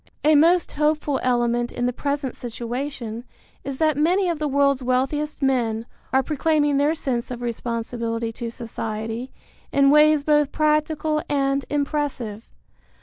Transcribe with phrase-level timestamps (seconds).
[0.23, 3.23] A most hopeful element in the present situation
[3.63, 8.49] is that many of the world's wealthiest men are proclaiming their sense of responsibility to
[8.49, 9.31] society
[9.71, 12.47] in ways both practical and impressive.